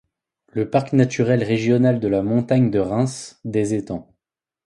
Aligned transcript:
Le 0.47 0.67
parc 0.67 0.93
naturel 0.93 1.43
régional 1.43 1.99
de 1.99 2.07
la 2.07 2.23
Montagne 2.23 2.71
de 2.71 2.79
Reims, 2.79 3.39
des 3.45 3.75
étangs. 3.75 4.07